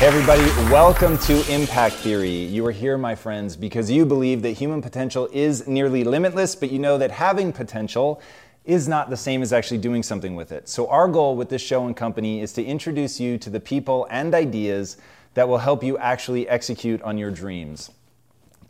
[0.00, 2.30] Hey everybody, welcome to Impact Theory.
[2.30, 6.70] You are here, my friends, because you believe that human potential is nearly limitless, but
[6.70, 8.22] you know that having potential
[8.64, 10.70] is not the same as actually doing something with it.
[10.70, 14.06] So, our goal with this show and company is to introduce you to the people
[14.10, 14.96] and ideas
[15.34, 17.90] that will help you actually execute on your dreams.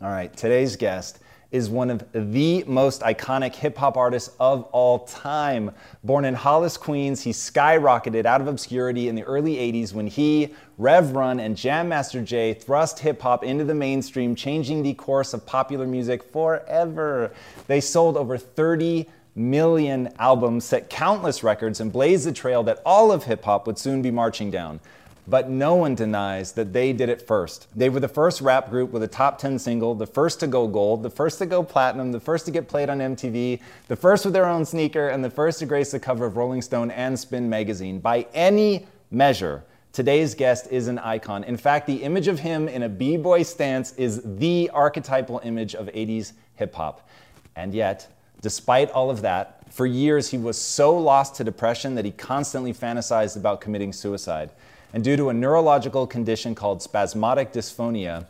[0.01, 1.20] All right, today's guest
[1.51, 5.71] is one of the most iconic hip hop artists of all time.
[6.03, 10.53] Born in Hollis, Queens, he skyrocketed out of obscurity in the early 80s when he,
[10.77, 15.33] Rev Run, and Jam Master Jay thrust hip hop into the mainstream, changing the course
[15.33, 17.33] of popular music forever.
[17.67, 23.11] They sold over 30 million albums, set countless records, and blazed the trail that all
[23.11, 24.79] of hip hop would soon be marching down.
[25.27, 27.67] But no one denies that they did it first.
[27.75, 30.67] They were the first rap group with a top 10 single, the first to go
[30.67, 34.25] gold, the first to go platinum, the first to get played on MTV, the first
[34.25, 37.17] with their own sneaker, and the first to grace the cover of Rolling Stone and
[37.19, 37.99] Spin magazine.
[37.99, 39.63] By any measure,
[39.93, 41.43] today's guest is an icon.
[41.43, 45.75] In fact, the image of him in a b boy stance is the archetypal image
[45.75, 47.07] of 80s hip hop.
[47.55, 48.07] And yet,
[48.41, 52.73] despite all of that, for years he was so lost to depression that he constantly
[52.73, 54.51] fantasized about committing suicide
[54.93, 58.27] and due to a neurological condition called spasmodic dysphonia,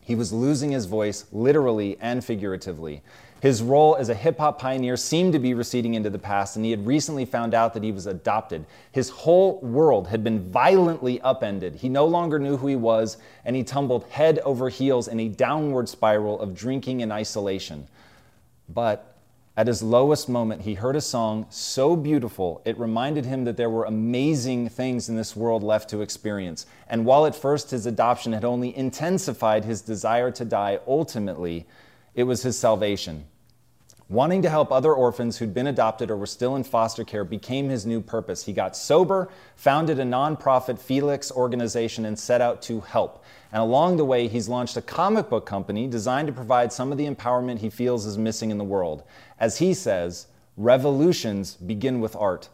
[0.00, 3.02] he was losing his voice literally and figuratively.
[3.40, 6.64] His role as a hip hop pioneer seemed to be receding into the past, and
[6.64, 8.64] he had recently found out that he was adopted.
[8.92, 11.74] His whole world had been violently upended.
[11.74, 15.28] He no longer knew who he was, and he tumbled head over heels in a
[15.28, 17.86] downward spiral of drinking and isolation.
[18.68, 19.13] But
[19.56, 23.70] at his lowest moment, he heard a song so beautiful, it reminded him that there
[23.70, 26.66] were amazing things in this world left to experience.
[26.88, 31.66] And while at first his adoption had only intensified his desire to die, ultimately,
[32.16, 33.26] it was his salvation.
[34.08, 37.68] Wanting to help other orphans who'd been adopted or were still in foster care became
[37.68, 38.44] his new purpose.
[38.44, 43.24] He got sober, founded a nonprofit Felix organization, and set out to help.
[43.54, 46.98] And along the way, he's launched a comic book company designed to provide some of
[46.98, 49.04] the empowerment he feels is missing in the world.
[49.38, 50.26] As he says,
[50.56, 52.48] revolutions begin with art.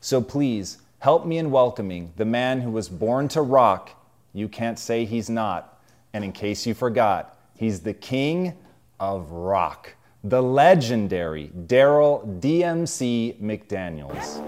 [0.00, 3.90] So please, help me in welcoming the man who was born to rock.
[4.32, 5.78] You can't say he's not.
[6.14, 8.54] And in case you forgot, he's the king
[8.98, 9.92] of rock,
[10.24, 14.40] the legendary Daryl DMC McDaniels.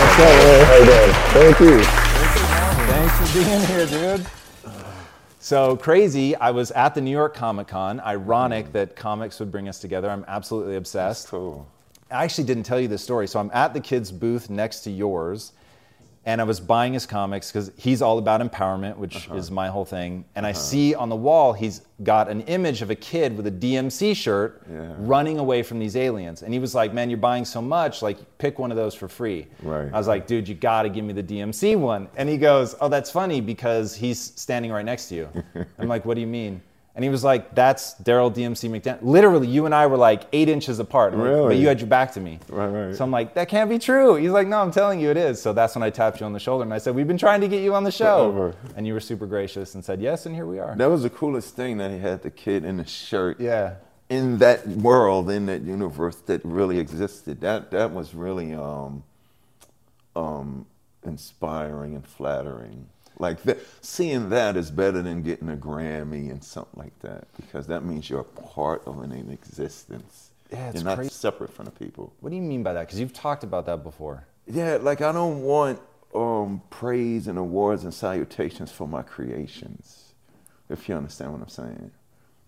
[0.00, 0.64] What's up, man?
[0.64, 1.12] How you doing?
[1.34, 2.09] Thank you.
[3.02, 4.26] Thanks for being here, dude.
[5.38, 7.98] So crazy, I was at the New York Comic Con.
[7.98, 10.10] Ironic that comics would bring us together.
[10.10, 11.28] I'm absolutely obsessed.
[11.28, 11.66] Cool.
[12.10, 13.26] I actually didn't tell you this story.
[13.26, 15.52] So I'm at the kid's booth next to yours,
[16.26, 19.36] and I was buying his comics because he's all about empowerment, which Uh-huh.
[19.36, 20.24] is my whole thing.
[20.36, 23.50] And I see on the wall he's got an image of a kid with a
[23.50, 24.92] DMC shirt Yeah.
[24.98, 26.42] running away from these aliens.
[26.42, 28.02] And he was like, "Man, you're buying so much.
[28.02, 29.88] Like, pick one of those for free." Right.
[29.92, 32.74] I was like, "Dude, you got to give me the DMC one." And he goes,
[32.82, 35.28] "Oh, that's funny because he's standing right next to you."
[35.78, 36.60] I'm like, "What do you mean?"
[37.00, 40.50] And he was like, "That's Daryl DMC McDaniel." Literally, you and I were like eight
[40.50, 41.14] inches apart.
[41.14, 42.38] I'm But you had your back to me.
[42.50, 42.94] Right, right.
[42.94, 44.16] So I'm like, that can't be true.
[44.16, 45.40] He's like, no, I'm telling you it is.
[45.40, 47.40] So that's when I tapped you on the shoulder and I said, we've been trying
[47.40, 48.30] to get you on the show.
[48.30, 48.54] Forever.
[48.76, 50.76] And you were super gracious and said yes, and here we are.
[50.76, 53.40] That was the coolest thing that he had the kid in the shirt.
[53.40, 53.76] Yeah.
[54.10, 57.40] In that world, in that universe that really existed.
[57.40, 59.04] That that was really um,
[60.14, 60.66] um,
[61.02, 62.90] inspiring and flattering.
[63.20, 67.66] Like that, seeing that is better than getting a Grammy and something like that because
[67.66, 70.30] that means you're a part of an existence.
[70.50, 71.10] Yeah, it's You're not crazy.
[71.10, 72.14] separate from the people.
[72.20, 72.86] What do you mean by that?
[72.86, 74.24] Because you've talked about that before.
[74.46, 75.80] Yeah, like I don't want
[76.14, 80.14] um, praise and awards and salutations for my creations,
[80.70, 81.90] if you understand what I'm saying.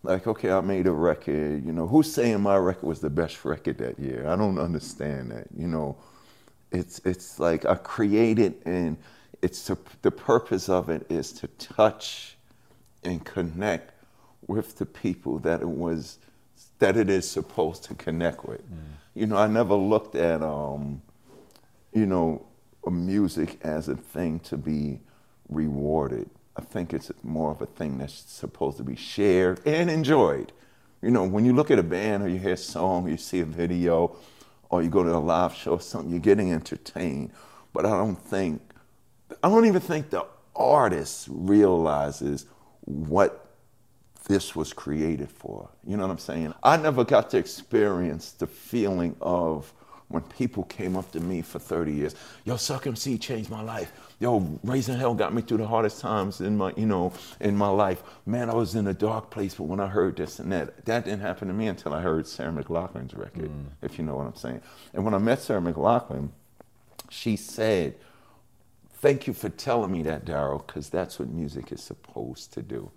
[0.03, 3.45] Like, okay, I made a record, you know, who's saying my record was the best
[3.45, 4.27] record that year?
[4.27, 5.97] I don't understand that, you know.
[6.73, 8.97] It's, it's like I created and
[9.43, 12.37] it's to, the purpose of it is to touch
[13.03, 13.93] and connect
[14.47, 16.19] with the people that it was,
[16.79, 18.63] that it is supposed to connect with.
[19.15, 21.03] You know, I never looked at, um,
[21.93, 22.47] you know,
[22.91, 25.01] music as a thing to be
[25.49, 26.29] rewarded.
[26.57, 30.53] I think it's more of a thing that's supposed to be shared and enjoyed.
[31.01, 33.17] You know, when you look at a band or you hear a song, or you
[33.17, 34.17] see a video,
[34.71, 37.33] or you go to a live show or something, you're getting entertained.
[37.73, 38.61] But I don't think,
[39.43, 42.47] I don't even think the artist realizes
[42.85, 43.51] what
[44.29, 45.69] this was created for.
[45.85, 46.55] You know what I'm saying?
[46.63, 49.73] I never got to experience the feeling of
[50.13, 52.15] when people came up to me for 30 years,
[52.45, 53.93] yo, Suck MC changed my life.
[54.21, 57.69] Yo, Raising Hell got me through the hardest times in my, you know, in my
[57.69, 58.03] life.
[58.27, 61.07] Man, I was in a dark place, but when I heard this and that, that
[61.07, 63.65] didn't happen to me until I heard Sarah McLachlan's record, mm.
[63.81, 64.61] if you know what I'm saying.
[64.93, 66.29] And when I met Sarah McLachlan,
[67.09, 67.95] she said,
[69.03, 72.91] Thank you for telling me that, Daryl, because that's what music is supposed to do.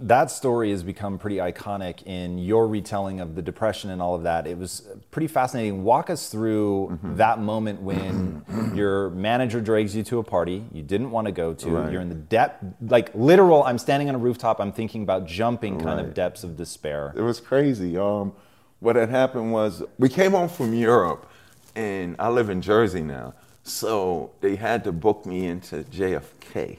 [0.00, 4.24] That story has become pretty iconic in your retelling of the depression and all of
[4.24, 4.46] that.
[4.48, 4.82] It was
[5.12, 5.84] pretty fascinating.
[5.84, 7.16] Walk us through Mm-hmm.
[7.16, 8.42] that moment when
[8.74, 11.68] your manager drags you to a party you didn't want to go to.
[11.70, 11.92] Right.
[11.92, 13.62] You're in the depth, like literal.
[13.62, 14.58] I'm standing on a rooftop.
[14.60, 17.12] I'm thinking about jumping, kind of depths of despair.
[17.16, 17.96] It was crazy.
[17.96, 18.32] Um,
[18.80, 21.30] what had happened was we came home from Europe,
[21.76, 23.34] and I live in Jersey now,
[23.70, 26.78] so they had to book me into JFK.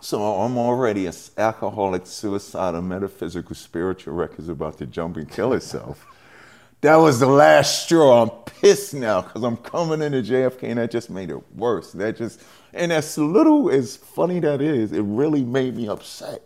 [0.00, 5.54] So I'm already an alcoholic, suicidal, metaphysical, spiritual wreck is about to jump and kill
[5.54, 6.06] itself.
[6.82, 8.24] That was the last straw.
[8.24, 11.92] I'm pissed now because I'm coming into JFK and that just made it worse.
[11.92, 12.42] That just,
[12.74, 16.42] and as little as funny that is, it really made me upset.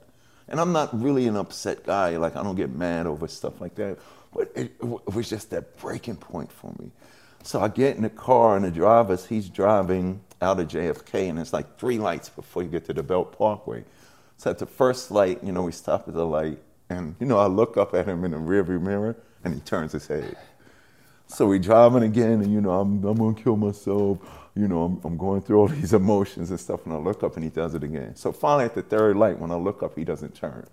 [0.47, 2.17] And I'm not really an upset guy.
[2.17, 3.99] Like I don't get mad over stuff like that.
[4.32, 6.93] But it, it was just that breaking point for me.
[7.49, 11.39] So I get in the car and the driver's, he's driving out of JFK and
[11.39, 13.85] it's like three lights before you get to the Belt Parkway.
[14.37, 16.59] So at the first light, you know, we stop at the light
[16.91, 19.93] and, you know, I look up at him in the rearview mirror and he turns
[19.93, 20.37] his head.
[21.27, 24.19] So we driving again, and you know, I'm, I'm gonna kill myself.
[24.55, 27.37] You know, I'm, I'm going through all these emotions and stuff, and I look up
[27.37, 28.15] and he does it again.
[28.15, 30.67] So finally, at the third light, when I look up, he doesn't turn.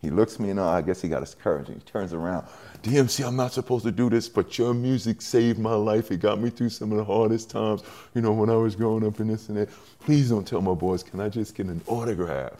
[0.00, 0.78] He looks me in the eye.
[0.78, 2.46] I guess he got his courage, and he turns around.
[2.82, 6.12] DMC, I'm not supposed to do this, but your music saved my life.
[6.12, 7.82] It got me through some of the hardest times.
[8.14, 9.68] You know, when I was growing up and this and that.
[10.00, 11.02] Please don't tell my boys.
[11.02, 12.52] Can I just get an autograph?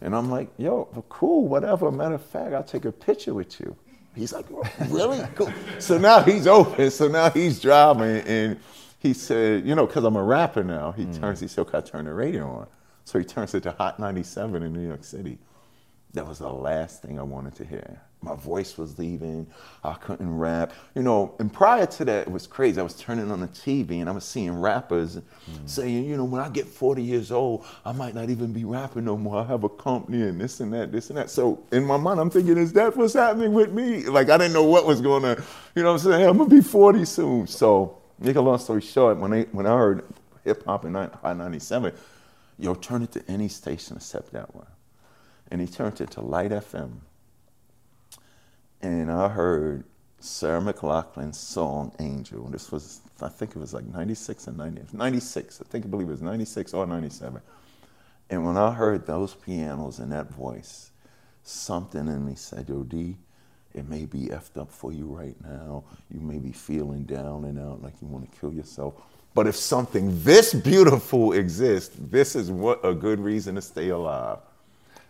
[0.00, 1.90] And I'm like, yo, well, cool, whatever.
[1.90, 3.76] Matter of fact, I'll take a picture with you.
[4.14, 4.46] He's like,
[4.88, 5.20] really?
[5.34, 5.52] Cool.
[5.78, 6.90] So now he's open.
[6.90, 8.26] So now he's driving.
[8.26, 8.58] And
[8.98, 11.12] he said, you know, because I'm a rapper now, he hmm.
[11.12, 12.66] turns, he said, okay, I turn the radio on.
[13.04, 15.38] So he turns it to Hot 97 in New York City.
[16.14, 18.00] That was the last thing I wanted to hear.
[18.22, 19.46] My voice was leaving.
[19.82, 20.72] I couldn't rap.
[20.94, 22.80] You know, and prior to that, it was crazy.
[22.80, 25.22] I was turning on the TV and I was seeing rappers mm.
[25.66, 29.04] saying, you know, when I get 40 years old, I might not even be rapping
[29.04, 29.40] no more.
[29.40, 31.30] I have a company and this and that, this and that.
[31.30, 34.04] So in my mind, I'm thinking, is that what's happening with me?
[34.04, 35.42] Like, I didn't know what was going to,
[35.74, 36.28] you know what I'm saying?
[36.28, 37.46] I'm going to be 40 soon.
[37.46, 40.04] So, make a long story short, when, I when I heard
[40.44, 41.92] hip hop in 97,
[42.58, 44.66] yo, turn it to any station except that one
[45.50, 46.92] and he turned it to Light FM.
[48.82, 49.84] And I heard
[50.20, 52.44] Sarah McLachlan's song Angel.
[52.48, 55.60] This was, I think it was like 96 and 90, 96.
[55.60, 57.40] I think I believe it was 96 or 97.
[58.30, 60.90] And when I heard those pianos and that voice,
[61.42, 63.16] something in me said, Yo, D,
[63.74, 65.84] it may be effed up for you right now.
[66.10, 68.94] You may be feeling down and out like you want to kill yourself.
[69.34, 74.38] But if something this beautiful exists, this is what a good reason to stay alive.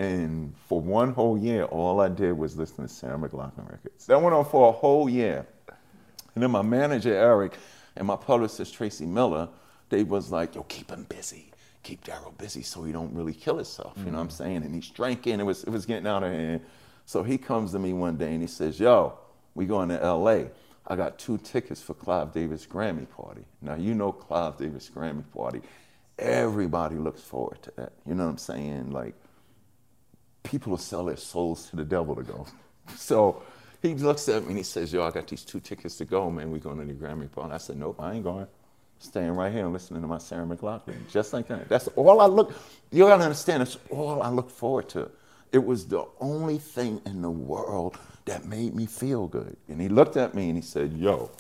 [0.01, 4.07] And for one whole year, all I did was listen to Sarah McLachlan records.
[4.07, 5.47] That went on for a whole year.
[6.35, 7.59] And then my manager, Eric,
[7.97, 9.51] and my publicist, Tracy Miller,
[9.91, 11.53] they was like, yo, keep him busy.
[11.83, 13.93] Keep Daryl busy so he don't really kill himself.
[13.99, 14.43] You know what I'm mm-hmm.
[14.43, 14.57] saying?
[14.63, 15.39] And he's drinking.
[15.39, 16.63] It was, it was getting out of hand.
[17.05, 19.19] So he comes to me one day and he says, yo,
[19.55, 20.49] we going to L.A.
[20.87, 23.45] I got two tickets for Clive Davis Grammy party.
[23.61, 25.61] Now, you know Clive Davis Grammy party.
[26.19, 27.93] Everybody looks forward to that.
[28.07, 28.93] You know what I'm saying?
[28.93, 29.15] Like,
[30.43, 32.47] people will sell their souls to the devil to go.
[32.97, 33.45] So
[33.83, 36.29] he looks at me and he says, Yo, I got these two tickets to go,
[36.29, 36.51] man.
[36.51, 37.55] We're going to the Grammy party.
[37.55, 38.49] I said, Nope, I ain't going.
[38.99, 41.09] Staying right here and listening to my Sarah McLachlan.
[41.11, 41.69] Just like that.
[41.69, 42.53] That's all I look,
[42.91, 45.11] you gotta understand, that's all I look forward to.
[45.53, 49.57] It was the only thing in the world that made me feel good.
[49.69, 51.31] And he looked at me and he said, Yo,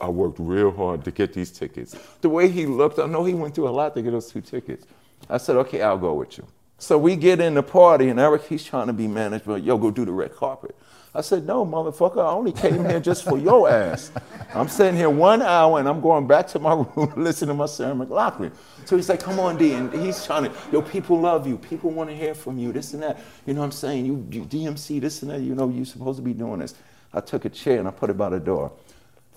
[0.00, 1.96] I worked real hard to get these tickets.
[2.20, 4.40] The way he looked, I know he went through a lot to get those two
[4.40, 4.86] tickets.
[5.30, 6.46] I said, Okay, I'll go with you.
[6.82, 9.62] So we get in the party, and Eric, he's trying to be management.
[9.62, 10.74] Yo, go do the red carpet.
[11.14, 14.10] I said, no, motherfucker, I only came here just for your ass.
[14.52, 17.54] I'm sitting here one hour and I'm going back to my room to listen to
[17.54, 18.50] my Sarah McLachlan.
[18.84, 19.74] So he's like, come on, D.
[19.74, 21.56] And he's trying to, yo, people love you.
[21.56, 23.20] People want to hear from you, this and that.
[23.46, 24.04] You know what I'm saying?
[24.04, 25.40] You, you DMC, this and that.
[25.40, 26.74] You know, you're supposed to be doing this.
[27.14, 28.72] I took a chair and I put it by the door.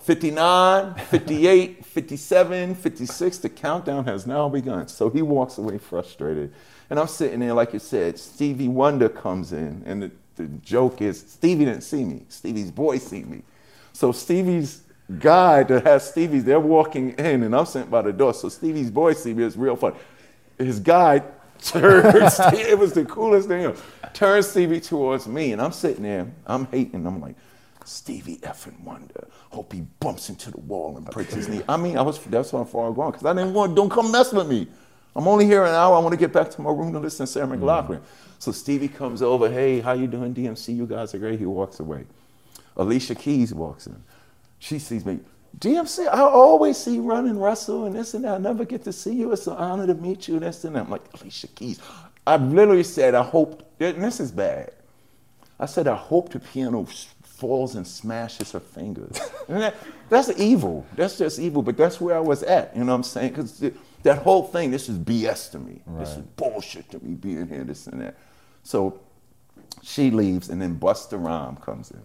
[0.00, 4.88] 59, 58, 57, 56, the countdown has now begun.
[4.88, 6.52] So he walks away frustrated.
[6.90, 11.02] And I'm sitting there, like you said, Stevie Wonder comes in, and the, the joke
[11.02, 12.22] is Stevie didn't see me.
[12.28, 13.42] Stevie's boy see me.
[13.92, 14.82] So Stevie's
[15.18, 18.34] guy that has Stevie's, they're walking in, and I'm sitting by the door.
[18.34, 19.44] So Stevie's boy see me.
[19.44, 19.94] It's real fun.
[20.58, 21.22] His guy
[21.60, 23.64] turns, it was the coolest thing.
[23.64, 23.80] ever,
[24.12, 27.06] Turns Stevie towards me, and I'm sitting there, I'm hating.
[27.06, 27.34] I'm like,
[27.84, 29.28] Stevie effing Wonder.
[29.50, 31.62] Hope he bumps into the wall and breaks his knee.
[31.68, 33.74] I mean, I was that's how far gone because I didn't want.
[33.76, 34.68] Don't come mess with me.
[35.16, 35.96] I'm only here an hour.
[35.96, 37.96] I want to get back to my room to listen to Sarah McLachlan.
[37.96, 38.04] Mm-hmm.
[38.38, 39.50] So Stevie comes over.
[39.50, 40.76] Hey, how you doing, DMC?
[40.76, 41.38] You guys are great.
[41.38, 42.04] He walks away.
[42.76, 43.96] Alicia Keys walks in.
[44.58, 45.20] She sees me.
[45.58, 48.34] DMC, I always see you run and wrestle and this and that.
[48.34, 49.32] I never get to see you.
[49.32, 50.34] It's an honor to meet you.
[50.34, 50.80] and This and that.
[50.84, 51.80] I'm like, Alicia Keys.
[52.26, 54.72] I literally said, I hope, and this is bad.
[55.58, 56.86] I said, I hope the piano
[57.22, 59.18] falls and smashes her fingers.
[59.48, 59.74] that,
[60.10, 60.84] that's evil.
[60.94, 61.62] That's just evil.
[61.62, 62.76] But that's where I was at.
[62.76, 63.30] You know what I'm saying?
[63.30, 63.62] Because
[64.06, 65.82] that whole thing, this is BS to me.
[65.84, 66.00] Right.
[66.00, 68.16] This is bullshit to me being here, this and that.
[68.62, 69.00] So
[69.82, 72.02] she leaves, and then Busta Rhymes comes in.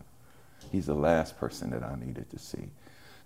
[0.71, 2.71] He's the last person that I needed to see.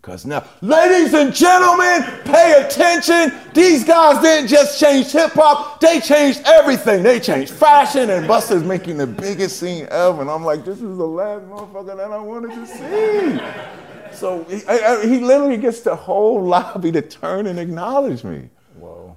[0.02, 3.34] Because now, ladies and gentlemen, pay attention.
[3.54, 7.02] These guys didn't just change hip hop, they changed everything.
[7.02, 10.22] They changed fashion, and Busta's making the biggest scene ever.
[10.22, 14.16] And I'm like, this is the last motherfucker that I wanted to see.
[14.16, 18.50] so he, I, he literally gets the whole lobby to turn and acknowledge me.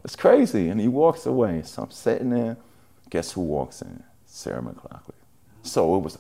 [0.05, 0.69] It's crazy.
[0.69, 1.63] And he walks away.
[1.65, 2.57] So I'm sitting there.
[3.11, 4.03] Guess who walks in?
[4.27, 5.15] Sarah McLachlan.
[5.63, 6.19] So it was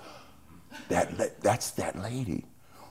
[0.88, 2.44] that that's that lady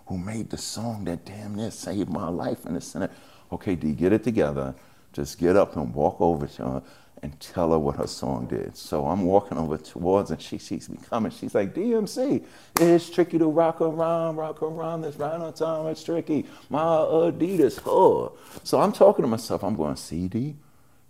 [0.08, 3.10] who made the song that damn near saved my life in the center.
[3.51, 4.75] Okay, D, get it together.
[5.13, 6.84] Just get up and walk over to her
[7.24, 8.77] and tell her what her song did.
[8.77, 11.32] So I'm walking over towards and she sees me coming.
[11.32, 12.44] She's like, DMC,
[12.79, 15.88] it's tricky to rock around, rock around this right on time.
[15.88, 16.46] It's tricky.
[16.70, 18.29] My Adidas, huh?
[18.63, 19.63] So I'm talking to myself.
[19.63, 20.56] I'm going, CD,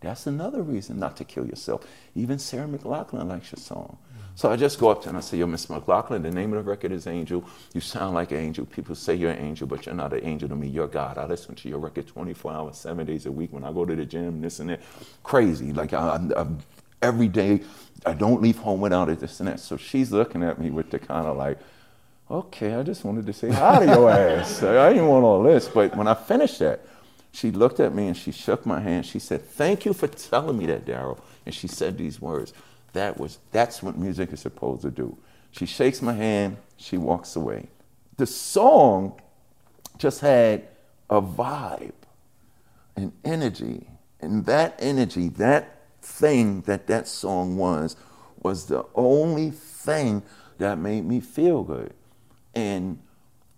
[0.07, 1.85] that's another reason not to kill yourself.
[2.15, 3.97] Even Sarah McLachlan likes your song.
[4.35, 6.53] So I just go up to her and I say, Yo, Miss McLachlan, the name
[6.53, 7.43] of the record is Angel.
[7.73, 8.67] You sound like an angel.
[8.67, 10.67] People say you're an angel, but you're not an angel to me.
[10.67, 11.17] You're God.
[11.17, 13.95] I listen to your record 24 hours, seven days a week when I go to
[13.95, 14.81] the gym, this and that.
[15.23, 15.73] Crazy.
[15.73, 16.45] Like I, I,
[17.01, 17.61] every day,
[18.05, 19.59] I don't leave home without it, this and that.
[19.59, 21.57] So she's looking at me with the kind of like,
[22.29, 24.61] okay, I just wanted to say hi to your ass.
[24.61, 25.67] I didn't want all this.
[25.67, 26.85] But when I finished that,
[27.37, 29.05] she looked at me and she shook my hand.
[29.05, 31.19] She said, Thank you for telling me that, Daryl.
[31.45, 32.51] And she said these words.
[32.93, 35.15] That was that's what music is supposed to do.
[35.51, 37.67] She shakes my hand, she walks away.
[38.17, 39.21] The song
[39.99, 40.67] just had
[41.11, 41.93] a vibe,
[42.95, 43.87] an energy.
[44.19, 47.95] And that energy, that thing that that song was,
[48.41, 50.23] was the only thing
[50.57, 51.93] that made me feel good.
[52.55, 52.97] And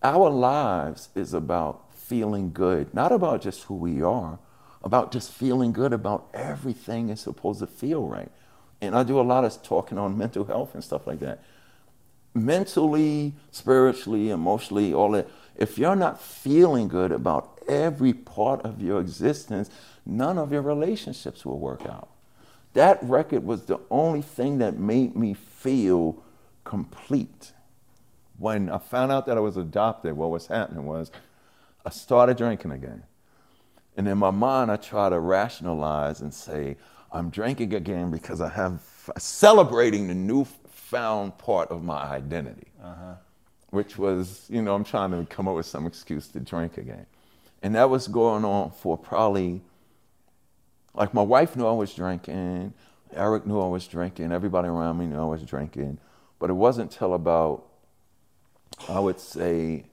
[0.04, 4.40] our lives is about feeling good, not about just who we are,
[4.84, 8.32] about just feeling good about everything is supposed to feel right.
[8.82, 11.44] And I do a lot of talking on mental health and stuff like that.
[12.34, 15.28] Mentally, spiritually, emotionally, all that.
[15.56, 19.70] If you're not feeling good about every part of your existence,
[20.06, 22.10] none of your relationships will work out.
[22.74, 26.24] That record was the only thing that made me feel
[26.64, 27.52] complete.
[28.38, 31.12] When I found out that I was adopted, what was happening was
[31.86, 33.04] I started drinking again.
[33.98, 36.78] And in my mind, I try to rationalize and say,
[37.12, 38.82] I'm drinking again because I have
[39.18, 43.16] celebrating the newfound part of my identity, uh-huh.
[43.72, 47.06] which was, you know, I'm trying to come up with some excuse to drink again.
[47.62, 49.62] And that was going on for probably,
[50.94, 52.74] like, my wife knew I was drinking,
[53.14, 55.98] Eric knew I was drinking, everybody around me knew I was drinking.
[56.38, 57.66] But it wasn't till about,
[58.88, 59.88] I would say,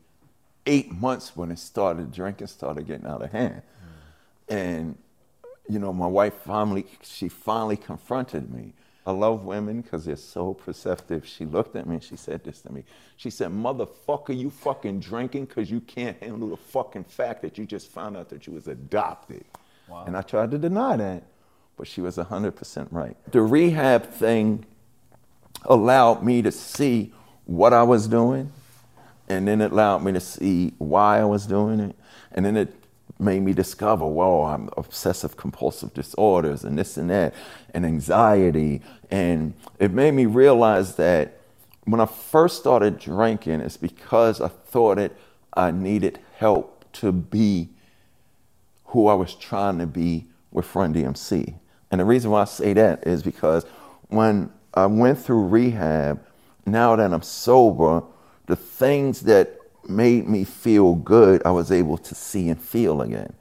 [0.67, 3.63] eight months when it started, drinking started getting out of hand.
[3.63, 4.57] Mm.
[4.57, 4.99] And,
[5.69, 8.73] you know, my wife finally, she finally confronted me.
[9.07, 11.25] I love women because they're so perceptive.
[11.25, 12.83] She looked at me and she said this to me.
[13.17, 17.67] She said, Motherfucker, you fucking drinking because you can't handle the fucking fact that you
[17.67, 19.45] just found out that you was adopted.
[19.89, 20.05] Wow.
[20.07, 21.23] And I tried to deny that,
[21.77, 23.17] but she was 100% right.
[23.31, 24.67] The rehab thing
[25.65, 27.13] allowed me to see
[27.45, 28.53] what I was doing,
[29.29, 31.97] and then it allowed me to see why I was doing it,
[32.33, 32.75] and then it
[33.19, 37.35] made me discover, whoa, I'm obsessive compulsive disorders and this and that,
[37.73, 41.41] and anxiety, and it made me realize that
[41.85, 45.13] when I first started drinking, it's because I thought that
[45.55, 47.71] I needed help to be
[48.87, 51.55] who I was trying to be with Run DMC.
[51.91, 53.65] And the reason why I say that is because
[54.09, 56.25] when I went through rehab,
[56.67, 58.03] now that I'm sober,
[58.47, 63.33] the things that made me feel good, I was able to see and feel again.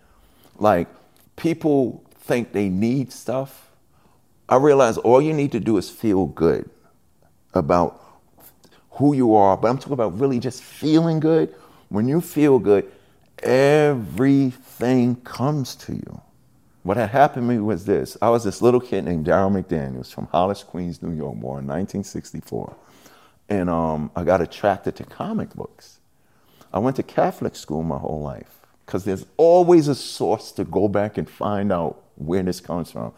[0.58, 0.88] Like
[1.36, 3.70] people think they need stuff.
[4.48, 6.70] I realize all you need to do is feel good
[7.54, 8.02] about
[8.92, 11.54] who you are, but I'm talking about really just feeling good.
[11.90, 12.92] When you feel good,
[13.40, 16.22] everything comes to you.
[16.84, 18.16] What had happened to me was this.
[18.22, 21.68] I was this little kid named Daryl McDaniels from Hollis, Queens, New York, born in
[21.68, 22.76] 1964.
[23.50, 26.00] And um, I got attracted to comic books.
[26.74, 30.88] I went to Catholic school my whole life because there's always a source to go
[30.88, 33.14] back and find out where this comes from.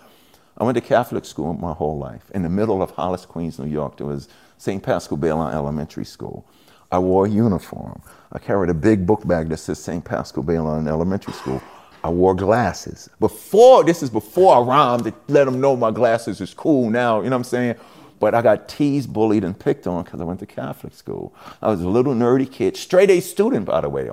[0.57, 2.31] I went to Catholic school my whole life.
[2.33, 4.81] In the middle of Hollis, Queens, New York, there was St.
[4.81, 6.47] Paschal Baylon Elementary School.
[6.91, 8.01] I wore a uniform.
[8.31, 10.03] I carried a big book bag that says St.
[10.03, 11.61] Paschal Baylon Elementary School.
[12.03, 13.09] I wore glasses.
[13.19, 17.17] Before, this is before I rhymed to let them know my glasses is cool now,
[17.17, 17.75] you know what I'm saying?
[18.19, 21.35] But I got teased, bullied, and picked on because I went to Catholic school.
[21.61, 24.09] I was a little nerdy kid, straight A student, by the way.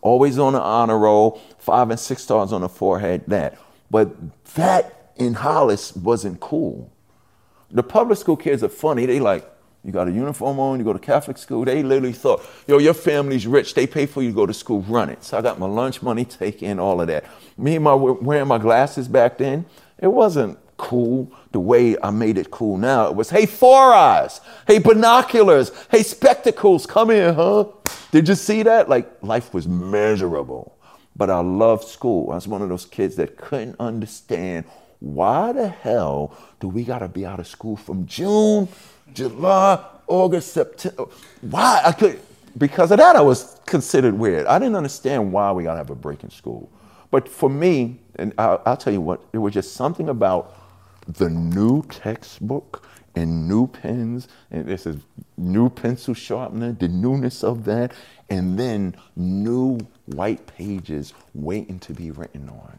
[0.00, 3.58] Always on the honor roll, five and six stars on the forehead, that.
[3.90, 4.14] But
[4.54, 6.90] that in Hollis wasn't cool.
[7.70, 9.04] The public school kids are funny.
[9.06, 9.50] They like,
[9.84, 11.64] you got a uniform on, you go to Catholic school.
[11.64, 13.74] They literally thought, yo, your family's rich.
[13.74, 15.22] They pay for you to go to school, run it.
[15.24, 17.24] So I got my lunch money taken, all of that.
[17.56, 19.66] Me and my wearing my glasses back then,
[19.98, 23.08] it wasn't cool the way I made it cool now.
[23.08, 27.66] It was, hey, four eyes, hey, binoculars, hey, spectacles, come here, huh?
[28.10, 28.88] Did you see that?
[28.88, 30.74] Like, life was miserable.
[31.14, 32.30] But I loved school.
[32.30, 34.64] I was one of those kids that couldn't understand
[35.00, 38.68] why the hell do we got to be out of school from June
[39.12, 41.06] July, August, September.
[41.40, 41.82] Why?
[41.84, 42.20] I could
[42.56, 44.46] because of that I was considered weird.
[44.46, 46.70] I didn't understand why we gotta have a break in school.
[47.10, 50.54] But for me, and I'll, I'll tell you what, it was just something about
[51.08, 54.96] the new textbook and new pens, and this is
[55.36, 57.92] new pencil sharpener, the newness of that,
[58.30, 62.78] and then new white pages waiting to be written on.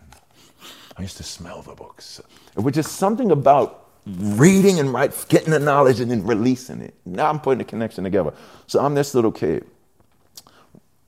[0.97, 2.21] I used to smell the books.
[2.55, 6.93] Was just something about reading and writing, getting the knowledge and then releasing it.
[7.05, 8.33] Now I'm putting the connection together.
[8.67, 9.65] So I'm this little kid.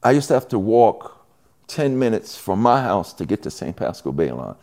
[0.04, 1.26] I used to have to walk
[1.68, 3.76] 10 minutes from my house to get to St.
[3.76, 4.56] Paschal Baylon.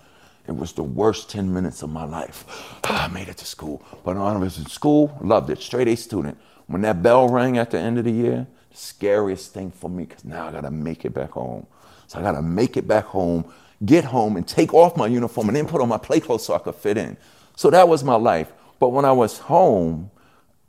[0.49, 2.45] It was the worst 10 minutes of my life.
[2.85, 3.85] Ah, I made it to school.
[4.03, 5.61] But when I was in school, loved it.
[5.61, 6.39] Straight A student.
[6.67, 10.05] When that bell rang at the end of the year, the scariest thing for me,
[10.05, 11.67] because now I gotta make it back home.
[12.07, 13.45] So I gotta make it back home,
[13.85, 16.55] get home, and take off my uniform and then put on my play clothes so
[16.55, 17.19] I could fit in.
[17.55, 18.51] So that was my life.
[18.79, 20.11] But when I was home,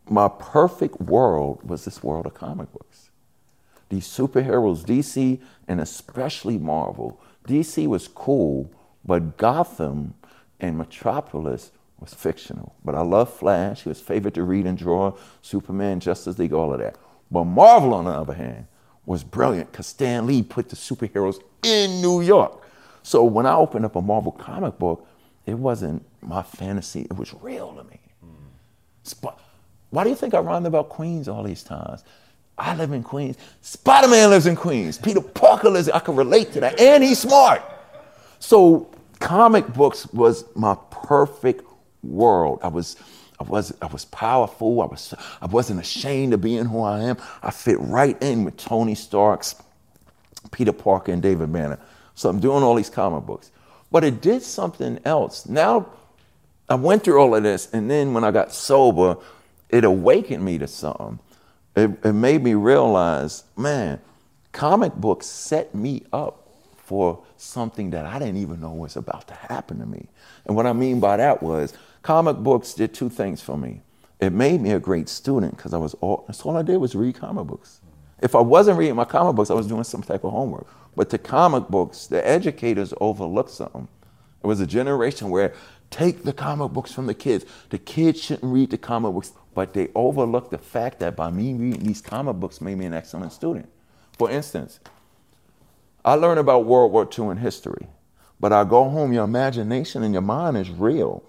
[0.09, 3.11] my perfect world was this world of comic books.
[3.87, 5.39] These superheroes, DC
[5.69, 7.21] and especially Marvel.
[7.47, 8.69] DC was cool,
[9.10, 10.13] but Gotham
[10.60, 12.76] and Metropolis was fictional.
[12.86, 13.82] But I love Flash.
[13.82, 15.17] He was favorite to read and draw.
[15.41, 16.95] Superman, Justice League, all of that.
[17.32, 18.67] But Marvel, on the other hand,
[19.08, 22.62] was brilliant because Stan Lee put the superheroes in New York.
[23.02, 25.08] So when I opened up a Marvel comic book,
[25.48, 28.00] it wasn't my fantasy, it was real to me.
[28.24, 29.34] Mm.
[29.89, 32.04] Why do you think I rhymed about Queens all these times?
[32.60, 33.38] I live in Queens.
[33.62, 35.00] Spider Man lives in Queens.
[35.00, 36.80] Peter Parker lives, I can relate to that.
[36.80, 37.63] And he's smart.
[38.38, 41.65] So comic books was my perfect
[42.03, 42.60] world.
[42.63, 42.95] I was
[43.39, 44.82] I was I was powerful.
[44.82, 47.17] I was I wasn't ashamed of being who I am.
[47.41, 49.55] I fit right in with Tony Stark's
[50.51, 51.79] Peter Parker and David Banner.
[52.15, 53.51] So I'm doing all these comic books.
[53.91, 55.47] But it did something else.
[55.47, 55.88] Now
[56.69, 59.17] I went through all of this, and then when I got sober,
[59.69, 61.19] it awakened me to something.
[61.75, 63.99] It, it made me realize, man,
[64.51, 66.48] comic books set me up
[66.89, 70.08] for something that I didn't even know was about to happen to me.
[70.47, 71.71] And what I mean by that was
[72.02, 73.82] comic books did two things for me.
[74.19, 76.95] It made me a great student because I was all that's all I did was
[76.95, 77.82] read comic books.
[78.23, 80.65] If I wasn't reading my comic books, I was doing some type of homework.
[80.95, 83.88] But the comic books, the educators overlooked something.
[84.43, 85.54] It was a generation where
[85.91, 87.45] take the comic books from the kids.
[87.69, 91.54] The kids shouldn't read the comic books, but they overlooked the fact that by me
[91.54, 93.69] reading these comic books made me an excellent student.
[94.17, 94.80] For instance,
[96.05, 97.88] I learn about World War II in history,
[98.39, 101.23] but I go home, your imagination and your mind is real.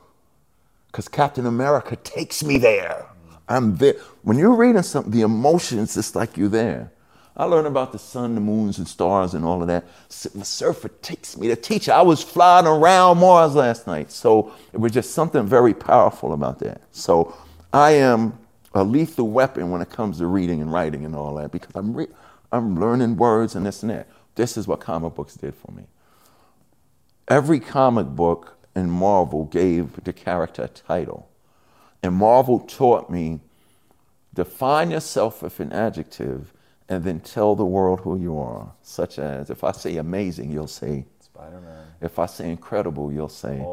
[0.86, 3.06] Because Captain America takes me there.
[3.48, 3.94] I'm there.
[4.22, 6.92] When you're reading something, the emotions, it's like you're there.
[7.36, 9.84] I learned about the sun, the moons, and stars and all of that.
[10.08, 11.88] The surfer takes me to teach.
[11.88, 14.12] I was flying around Mars last night.
[14.12, 16.82] So it was just something very powerful about that.
[16.90, 17.34] So
[17.72, 18.38] I am
[18.74, 21.94] a lethal weapon when it comes to reading and writing and all that because I'm,
[21.94, 22.08] re-
[22.52, 24.08] I'm learning words and this and that.
[24.34, 25.84] This is what comic books did for me.
[27.28, 31.28] Every comic book in Marvel gave the character a title.
[32.02, 33.40] And Marvel taught me
[34.34, 36.52] define yourself with an adjective
[36.88, 38.72] and then tell the world who you are.
[38.82, 41.86] Such as if I say amazing, you'll say Spider Man.
[42.00, 43.64] If I say incredible, you'll say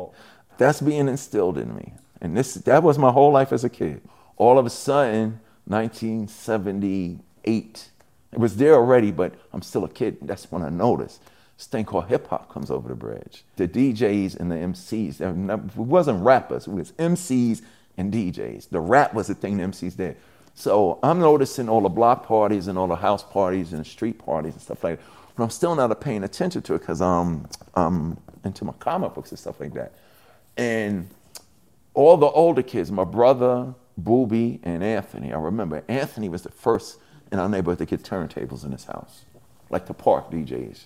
[0.57, 1.93] that's being instilled in me.
[2.21, 4.01] And this that was my whole life as a kid.
[4.37, 7.89] All of a sudden, 1978,
[8.31, 10.17] it was there already, but I'm still a kid.
[10.21, 11.21] That's when I noticed
[11.57, 13.43] this thing called hip hop comes over the bridge.
[13.55, 17.63] The DJs and the MCs, it wasn't rappers, it was MCs
[17.97, 18.69] and DJs.
[18.69, 20.17] The rap was the thing the MCs did.
[20.53, 24.53] So I'm noticing all the block parties and all the house parties and street parties
[24.53, 25.05] and stuff like that.
[25.35, 29.31] But I'm still not paying attention to it because I'm, I'm into my comic books
[29.31, 29.93] and stuff like that.
[30.57, 31.09] And
[31.93, 36.99] all the older kids, my brother, Booby, and Anthony, I remember Anthony was the first
[37.31, 39.25] in our neighborhood to get turntables in his house,
[39.69, 40.85] like the park DJs.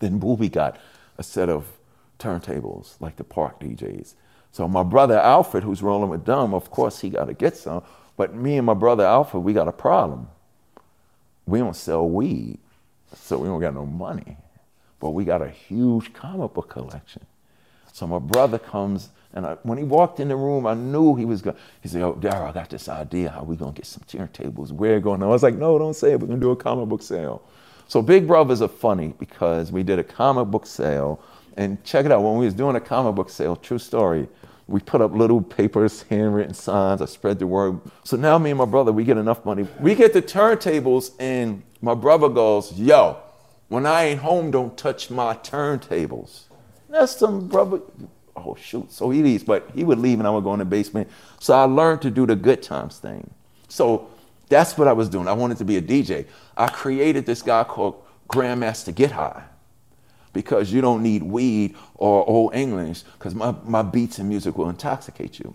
[0.00, 0.78] Then Booby got
[1.16, 1.78] a set of
[2.18, 4.14] turntables, like the park DJs.
[4.52, 7.82] So my brother Alfred, who's rolling with Dumb, of course he got to get some.
[8.16, 10.28] But me and my brother Alfred, we got a problem.
[11.46, 12.58] We don't sell weed,
[13.14, 14.36] so we don't got no money.
[15.00, 17.24] But we got a huge comic book collection.
[17.98, 21.24] So my brother comes, and I, when he walked in the room, I knew he
[21.24, 21.56] was going.
[21.82, 23.30] He said, "Oh, Daryl, I got this idea.
[23.30, 24.70] How we gonna get some turntables?
[24.70, 26.20] Where going?" I was like, "No, don't say it.
[26.20, 27.42] We're gonna do a comic book sale."
[27.88, 31.18] So Big Brothers are funny because we did a comic book sale,
[31.56, 32.22] and check it out.
[32.22, 34.28] When we was doing a comic book sale, true story,
[34.68, 37.02] we put up little papers, handwritten signs.
[37.02, 37.80] I spread the word.
[38.04, 39.66] So now me and my brother, we get enough money.
[39.80, 43.16] We get the turntables, and my brother goes, "Yo,
[43.66, 46.44] when I ain't home, don't touch my turntables."
[46.88, 47.80] That's some brother.
[48.36, 48.90] Oh shoot!
[48.92, 51.10] So he leaves, but he would leave, and I would go in the basement.
[51.40, 53.30] So I learned to do the good times thing.
[53.68, 54.08] So
[54.48, 55.28] that's what I was doing.
[55.28, 56.26] I wanted to be a DJ.
[56.56, 59.44] I created this guy called Grandmaster Get High
[60.32, 64.68] because you don't need weed or old English because my, my beats and music will
[64.70, 65.54] intoxicate you.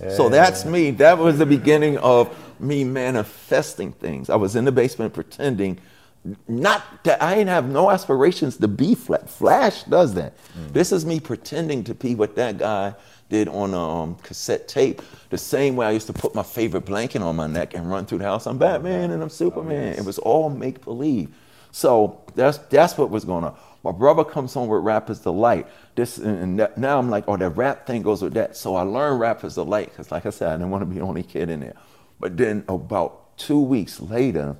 [0.00, 0.10] Yeah.
[0.10, 0.90] So that's me.
[0.92, 4.30] That was the beginning of me manifesting things.
[4.30, 5.78] I was in the basement pretending
[6.48, 9.28] not that I didn't have no aspirations to be Flash.
[9.28, 10.36] Flash does that.
[10.58, 10.72] Mm.
[10.72, 12.94] This is me pretending to be what that guy
[13.28, 15.02] did on um, cassette tape.
[15.30, 18.06] The same way I used to put my favorite blanket on my neck and run
[18.06, 18.46] through the house.
[18.46, 19.82] I'm Batman and I'm Superman.
[19.82, 19.98] Oh, yes.
[19.98, 21.34] It was all make believe.
[21.72, 23.56] So that's that's what was going on.
[23.82, 25.66] My brother comes home with Rapper's Delight.
[25.94, 28.56] This and now I'm like, oh, that rap thing goes with that.
[28.56, 31.00] So I learned Rapper's Delight because, like I said, I didn't want to be the
[31.00, 31.74] only kid in there.
[32.20, 34.56] But then about two weeks later,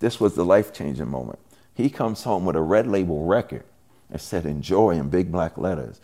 [0.00, 1.38] this was the life changing moment.
[1.74, 3.64] He comes home with a red label record
[4.10, 6.00] and said "Enjoy" in big black letters,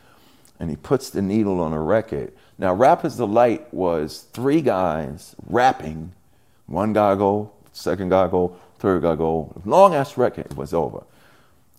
[0.58, 2.32] and he puts the needle on a record.
[2.58, 6.12] Now, Rapper's Delight was three guys rapping.
[6.66, 9.60] One guy go, second guy go, third guy go.
[9.64, 11.04] Long ass record was over.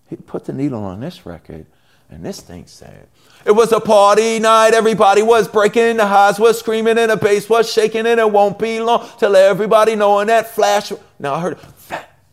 [0.08, 1.66] He put the needle on this record,
[2.12, 3.08] and this thing said,
[3.46, 7.48] It was a party night, everybody was breaking, the highs was screaming, and the bass
[7.48, 10.92] was shaking, and it won't be long till everybody knowing that flash.
[11.18, 11.58] Now I heard,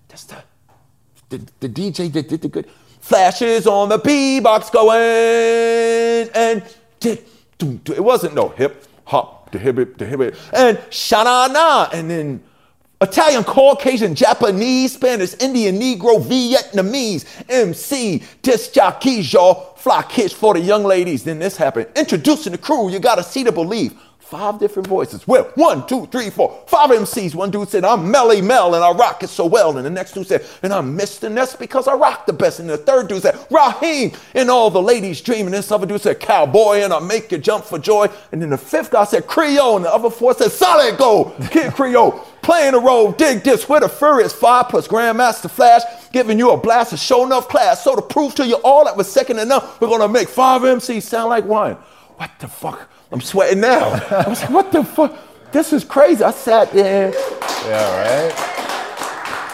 [0.08, 0.44] that's the,
[1.30, 2.70] the, the DJ that did the good.
[3.00, 6.64] Flashes on the B box going, and
[7.00, 7.24] did,
[7.62, 12.44] it wasn't no hip hop, the hip, the hip, and sha-na-na, and then
[13.02, 20.60] Italian, Caucasian, Japanese, Spanish, Indian, Negro, Vietnamese, MC, disc jockeys, y'all, fly kids for the
[20.60, 21.24] young ladies.
[21.24, 21.88] Then this happened.
[21.96, 23.98] Introducing the crew, you gotta see to believe.
[24.30, 25.28] Five different voices.
[25.28, 27.34] Well, one, two, three, four, five MCs.
[27.34, 29.76] One dude said, I'm Melle Mel and I rock it so well.
[29.76, 31.32] And the next dude said, and I'm Mr.
[31.32, 32.60] Ness because I rock the best.
[32.60, 35.48] And the third dude said, Raheem and all the ladies dream.
[35.48, 38.08] And this other dude said, Cowboy and I make you jump for joy.
[38.32, 39.78] And then the fifth guy said, Creole.
[39.78, 42.24] And the other four said, Solid Gold, Kid Creole.
[42.44, 46.58] Playing the role, dig this with a furious five plus Grandmaster Flash, giving you a
[46.58, 47.84] blast of show enough class.
[47.84, 51.02] So to prove to you all that was second enough, we're gonna make five MCs
[51.02, 51.74] sound like one.
[52.18, 52.88] What the fuck?
[53.12, 53.90] I'm sweating now.
[54.12, 55.18] I was like, what the fuck?
[55.52, 56.24] This is crazy.
[56.24, 57.12] I sat there.
[57.66, 58.50] Yeah, right?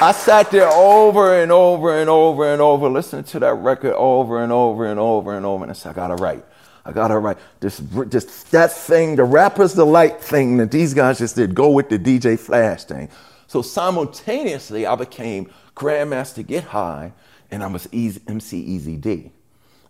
[0.01, 4.43] I sat there over and over and over and over, listening to that record over
[4.43, 6.43] and over and over and over, and I said, I gotta write.
[6.83, 7.37] I gotta write.
[7.61, 11.87] This, just that thing, the Rapper's Delight thing that these guys just did, go with
[11.87, 13.07] the DJ Flash thing.
[13.47, 17.13] So simultaneously, I became Grandmaster Get High,
[17.49, 19.31] and I was Easy, MC Easy D.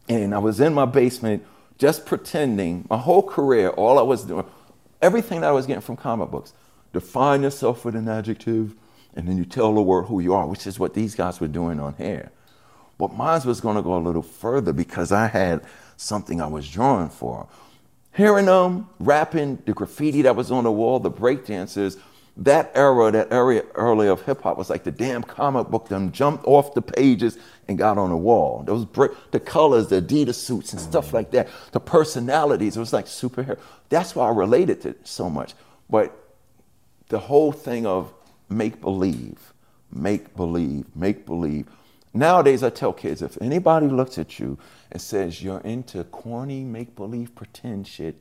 [0.07, 1.43] And I was in my basement
[1.77, 4.45] just pretending my whole career, all I was doing,
[5.01, 6.53] everything that I was getting from comic books.
[6.93, 8.75] Define yourself with an adjective,
[9.15, 11.47] and then you tell the world who you are, which is what these guys were
[11.47, 12.31] doing on here.
[12.97, 15.61] But mine was going to go a little further because I had
[15.97, 17.47] something I was drawing for.
[18.13, 21.99] Hearing them rapping, the graffiti that was on the wall, the breakdancers,
[22.37, 26.11] that era, that area early of hip hop was like the damn comic book them
[26.11, 28.63] jumped off the pages and got on the wall.
[28.65, 28.85] Those
[29.31, 33.57] the colors, the Adidas suits and stuff like that, the personalities, it was like superhero.
[33.89, 35.53] That's why I related to it so much.
[35.89, 36.17] But
[37.07, 38.13] the whole thing of
[38.49, 39.53] make believe,
[39.91, 41.67] make believe, make believe.
[42.13, 44.57] Nowadays, I tell kids if anybody looks at you
[44.91, 48.15] and says you're into corny, make believe, pretend shit,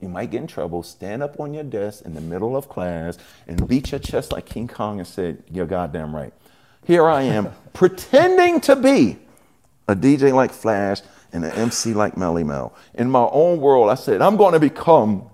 [0.00, 0.82] you might get in trouble.
[0.82, 4.46] Stand up on your desk in the middle of class and beat your chest like
[4.46, 6.32] King Kong and say, You're goddamn right.
[6.84, 9.18] Here I am pretending to be
[9.88, 11.00] a DJ like Flash
[11.32, 12.74] and an MC like Melle Mel.
[12.94, 15.30] In my own world, I said, I'm going to become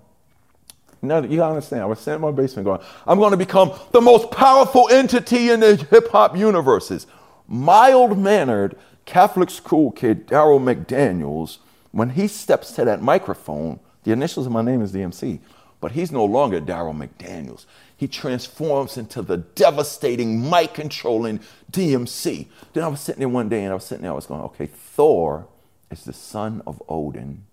[1.04, 4.00] now you gotta understand, I was sitting in my basement going, I'm gonna become the
[4.00, 7.08] most powerful entity in the hip hop universes
[7.48, 11.58] mild mannered Catholic school kid, Daryl McDaniels,
[11.90, 15.38] when he steps to that microphone, the initials of my name is DMC,
[15.80, 17.66] but he's no longer Daryl McDaniels.
[17.96, 22.46] He transforms into the devastating, mic controlling DMC.
[22.72, 24.42] Then I was sitting there one day and I was sitting there, I was going,
[24.42, 25.46] okay, Thor
[25.90, 27.44] is the son of Odin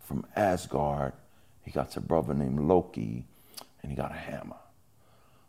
[0.00, 1.12] from Asgard.
[1.64, 3.24] He got a brother named Loki,
[3.82, 4.56] and he got a hammer.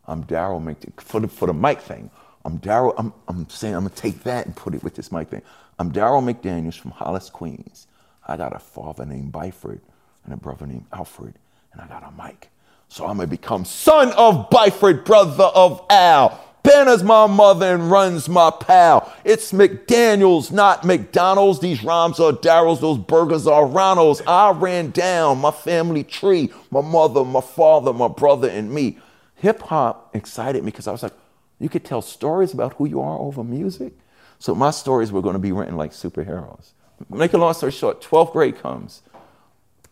[0.08, 2.10] I'm Daryl McDaniels, for the, for the mic thing.
[2.46, 5.30] I'm Daryl, I'm, I'm saying I'm gonna take that and put it with this mic
[5.30, 5.42] thing.
[5.80, 7.88] I'm Daryl McDaniels from Hollis, Queens.
[8.28, 9.80] I got a father named Byford
[10.26, 11.34] and a brother named Alfred,
[11.74, 12.50] and I got a mic.
[12.88, 16.40] So I'm gonna become son of Byford, brother of Al.
[16.64, 19.12] Bannah's my mother and runs my pal.
[19.24, 21.60] It's McDaniels, not McDonald's.
[21.60, 24.22] These rhymes are Daryl's, those burgers are Ronald's.
[24.28, 29.00] I ran down my family tree, my mother, my father, my brother, and me.
[29.38, 31.14] Hip hop excited me because I was like,
[31.60, 33.94] you could tell stories about who you are over music.
[34.38, 36.72] So my stories were going to be written like superheroes.
[37.10, 39.02] Make a long story short, 12th grade comes.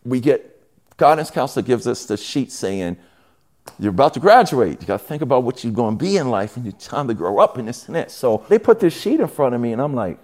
[0.04, 0.62] We get,
[0.96, 2.96] guidance counselor gives us the sheet saying,
[3.78, 4.80] you're about to graduate.
[4.80, 7.08] You got to think about what you're going to be in life and it's time
[7.08, 8.10] to grow up and this and that.
[8.10, 10.18] So they put this sheet in front of me and I'm like,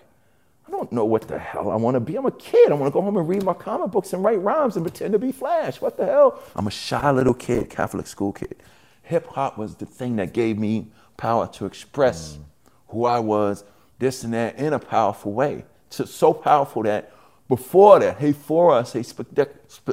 [0.67, 2.17] I don't know what the hell I want to be.
[2.17, 2.71] I'm a kid.
[2.73, 5.13] I want to go home and read my comic books and write rhymes and pretend
[5.13, 5.81] to be Flash.
[5.81, 6.43] What the hell?
[6.57, 8.57] I'm a shy little kid, Catholic school kid.
[9.03, 12.43] Hip hop was the thing that gave me power to express mm.
[12.89, 13.65] who I was,
[13.99, 15.65] this and that, in a powerful way.
[15.91, 17.13] So, so powerful that
[17.49, 19.23] before that, hey, for us, hey, spe-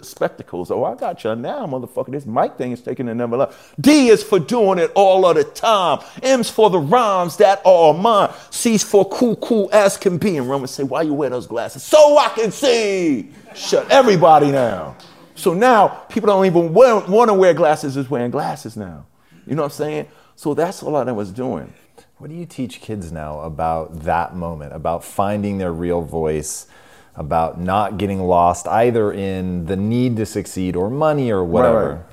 [0.01, 0.71] spectacles.
[0.71, 2.11] Oh, I got you now, motherfucker.
[2.11, 3.55] This mic thing is taking another level.
[3.79, 5.99] D is for doing it all of the time.
[6.23, 8.33] M's for the rhymes that are mine.
[8.49, 10.37] C's for cool, cool as can be.
[10.37, 11.83] And Roman say, why you wear those glasses?
[11.83, 13.29] So I can see.
[13.53, 14.95] Shut everybody down.
[15.35, 19.05] So now people don't even want to wear glasses is wearing glasses now.
[19.45, 20.07] You know what I'm saying?
[20.35, 21.71] So that's all I was doing.
[22.17, 26.67] What do you teach kids now about that moment, about finding their real voice,
[27.15, 31.89] about not getting lost either in the need to succeed or money or whatever?
[31.89, 32.06] Right, right.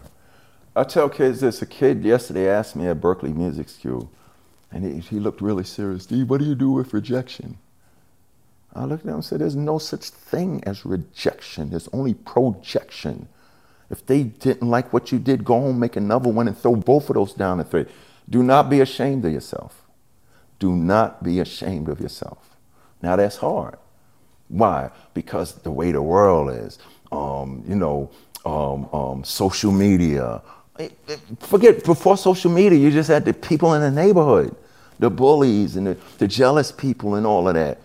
[0.76, 1.62] I tell kids this.
[1.62, 4.10] A kid yesterday asked me at Berklee Music School,
[4.70, 6.04] and he, he looked really serious.
[6.04, 7.58] Steve, what do you do with rejection?
[8.74, 13.28] I looked at him and said, There's no such thing as rejection, there's only projection.
[13.90, 17.10] If they didn't like what you did, go home, make another one, and throw both
[17.10, 17.88] of those down the thread.
[18.28, 19.82] Do not be ashamed of yourself.
[20.60, 22.56] Do not be ashamed of yourself.
[23.02, 23.78] Now that's hard.
[24.50, 24.90] Why?
[25.14, 26.78] Because the way the world is,
[27.12, 28.10] um, you know,
[28.44, 30.42] um, um, social media.
[31.38, 34.54] Forget before social media, you just had the people in the neighborhood,
[34.98, 37.78] the bullies and the, the jealous people and all of that.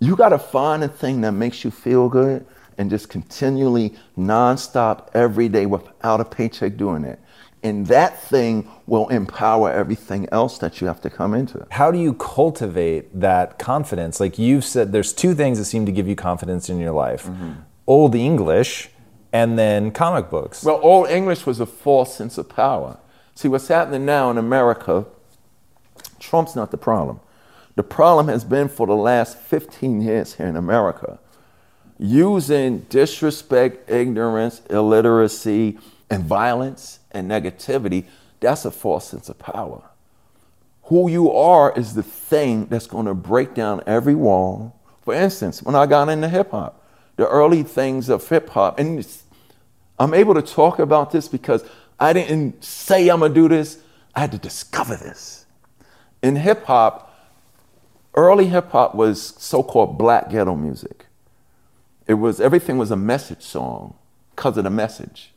[0.00, 2.46] You got to find a thing that makes you feel good
[2.78, 7.18] and just continually, nonstop, every day without a paycheck doing it.
[7.62, 11.66] And that thing will empower everything else that you have to come into.
[11.70, 14.20] How do you cultivate that confidence?
[14.20, 17.24] Like you've said, there's two things that seem to give you confidence in your life
[17.24, 17.52] mm-hmm.
[17.86, 18.90] Old English
[19.32, 20.62] and then comic books.
[20.62, 22.98] Well, Old English was a false sense of power.
[23.34, 25.06] See, what's happening now in America,
[26.18, 27.20] Trump's not the problem.
[27.76, 31.18] The problem has been for the last 15 years here in America
[31.98, 35.78] using disrespect, ignorance, illiteracy,
[36.10, 38.04] and violence and negativity,
[38.40, 39.82] that's a false sense of power.
[40.84, 44.78] Who you are is the thing that's going to break down every wall.
[45.02, 46.82] For instance, when I got into hip hop,
[47.16, 49.06] the early things of hip hop, and
[49.98, 51.64] I'm able to talk about this because
[51.98, 53.80] I didn't say I'm going to do this,
[54.14, 55.46] I had to discover this.
[56.22, 57.04] In hip hop,
[58.14, 61.06] early hip hop was so called black ghetto music.
[62.06, 63.94] It was everything was a message song
[64.34, 65.32] because of the message.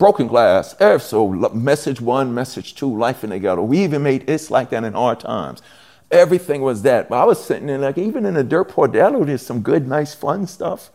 [0.00, 0.74] Broken glass.
[1.04, 3.62] So message one, message two, life in the ghetto.
[3.62, 5.62] We even made it's like that in hard times.
[6.10, 7.08] Everything was that.
[7.08, 9.86] But I was sitting there like even in the dirt poor deli, there's some good,
[9.86, 10.90] nice, fun stuff.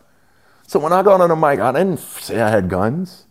[0.66, 3.22] So when I got on the mic, I didn't say I had guns.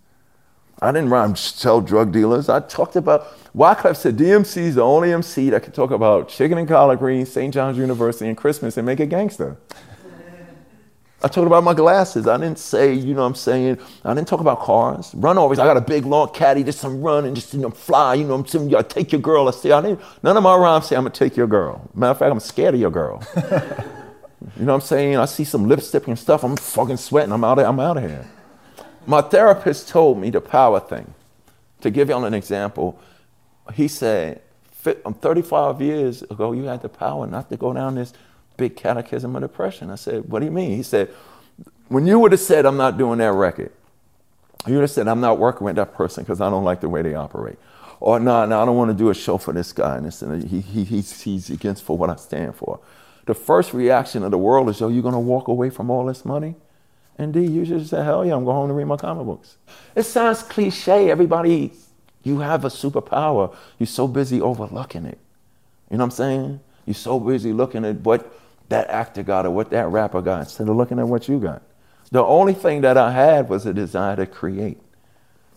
[0.82, 2.50] I didn't rhyme sell drug dealers.
[2.50, 6.58] I talked about Wyclef said DMC is the only MC that can talk about chicken
[6.58, 7.54] and collard greens, St.
[7.54, 9.58] John's University, and Christmas and make it gangster.
[11.24, 12.28] I talked about my glasses.
[12.28, 13.80] I didn't say, you know what I'm saying?
[14.04, 15.12] I didn't talk about cars.
[15.16, 17.70] Run always, I got a big long caddy, just some run and just you know,
[17.70, 18.76] fly, you know what I'm saying?
[18.76, 19.48] I take your girl.
[19.48, 21.90] I say, I didn't, none of my rhymes say I'm gonna take your girl.
[21.96, 23.24] Matter of fact, I'm scared of your girl.
[23.36, 25.18] you know what I'm saying?
[25.18, 28.04] I see some lipstick and stuff, I'm fucking sweating, I'm out of, I'm out of
[28.04, 28.30] here.
[29.08, 31.14] My therapist told me the power thing.
[31.82, 33.00] To give y'all an example,
[33.74, 34.42] he said,
[35.06, 38.14] um, 35 years ago, you had the power not to go down this
[38.58, 39.90] big catechism of depression.
[39.90, 40.76] I said, What do you mean?
[40.76, 41.10] He said,
[41.88, 43.72] When you would have said, I'm not doing that record,
[44.68, 46.90] you would have said, I'm not working with that person because I don't like the
[46.90, 47.58] way they operate.
[48.00, 49.98] Or, no, nah, no, nah, I don't want to do a show for this guy.
[49.98, 52.80] And, and he, he, he's, he's against for what I stand for.
[53.26, 56.06] The first reaction of the world is, Yo, you're going to walk away from all
[56.06, 56.56] this money?
[57.18, 59.58] Indeed, you should say, Hell yeah, I'm going home to read my comic books.
[59.96, 61.10] It sounds cliche.
[61.10, 61.72] Everybody,
[62.24, 63.56] you have a superpower.
[63.80, 65.18] You're so busy overlooking it.
[65.90, 66.60] You know what I'm saying?
[66.86, 68.32] You're so busy looking at what
[68.70, 71.62] that actor got or what that rapper got instead of looking at what you got.
[72.12, 74.80] The only thing that I had was a desire to create.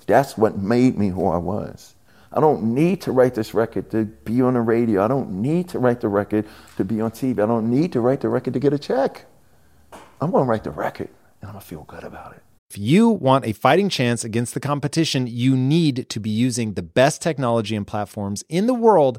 [0.06, 1.94] That's what made me who I was.
[2.32, 5.04] I don't need to write this record to be on the radio.
[5.04, 7.42] I don't need to write the record to be on TV.
[7.42, 9.24] I don't need to write the record to get a check.
[10.20, 11.08] I'm going to write the record
[11.40, 12.42] and I'm going to feel good about it.
[12.70, 16.82] If you want a fighting chance against the competition, you need to be using the
[16.82, 19.18] best technology and platforms in the world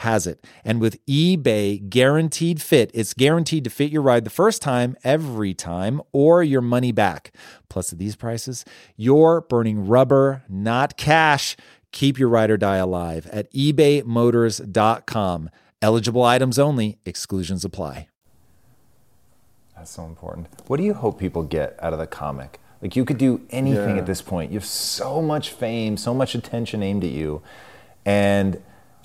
[0.00, 0.44] has it.
[0.64, 5.54] And with eBay guaranteed fit, it's guaranteed to fit your ride the first time, every
[5.54, 7.34] time, or your money back.
[7.68, 8.64] Plus, at these prices,
[8.96, 11.56] you're burning rubber, not cash.
[11.92, 15.50] Keep your ride or die alive at ebaymotors.com.
[15.82, 18.08] Eligible items only, exclusions apply.
[19.76, 20.48] That's so important.
[20.66, 22.60] What do you hope people get out of the comic?
[22.82, 24.02] Like, you could do anything Yeah.
[24.02, 24.50] at this point.
[24.52, 27.42] You have so much fame, so much attention aimed at you.
[28.04, 28.62] And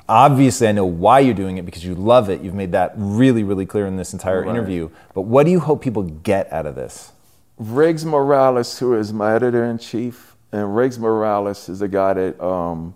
[0.08, 2.42] obviously, I know why you're doing it because you love it.
[2.42, 4.50] You've made that really, really clear in this entire Right.
[4.50, 4.90] interview.
[5.14, 7.12] But what do you hope people get out of this?
[7.58, 12.44] Riggs Morales, who is my editor in chief, and Riggs Morales is the guy that
[12.44, 12.94] um,